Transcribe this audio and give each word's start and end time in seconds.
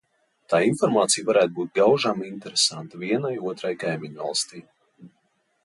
Tā 0.51 0.59
informācija 0.67 1.27
varētu 1.27 1.53
būt 1.57 1.69
gaužām 1.81 2.25
interesanta 2.29 3.03
vienai 3.05 3.33
otrai 3.53 3.73
kaimiņvalstij. 3.85 4.67